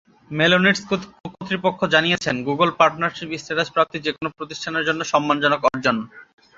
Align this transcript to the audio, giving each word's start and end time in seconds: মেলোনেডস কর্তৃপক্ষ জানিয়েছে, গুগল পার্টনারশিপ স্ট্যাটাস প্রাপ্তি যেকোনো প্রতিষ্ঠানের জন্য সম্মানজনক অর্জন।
মেলোনেডস 0.31 0.81
কর্তৃপক্ষ 0.89 1.79
জানিয়েছে, 1.93 2.29
গুগল 2.47 2.69
পার্টনারশিপ 2.79 3.29
স্ট্যাটাস 3.41 3.69
প্রাপ্তি 3.75 3.97
যেকোনো 4.05 4.29
প্রতিষ্ঠানের 4.37 4.87
জন্য 4.87 5.01
সম্মানজনক 5.11 5.61
অর্জন। 5.69 5.97